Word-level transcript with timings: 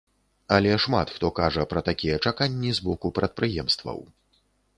Але 0.55 0.69
шмат 0.85 1.11
хто 1.17 1.29
кажа 1.39 1.65
пра 1.73 1.83
такія 1.89 2.15
чаканні 2.25 2.71
з 2.79 2.89
боку 2.89 3.07
прадпрыемстваў. 3.19 3.99